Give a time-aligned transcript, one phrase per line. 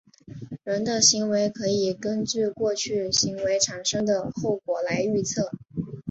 [0.63, 5.51] 人的行为可以根据过去行为产生的后果来预测。